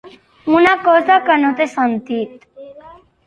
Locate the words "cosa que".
0.85-1.35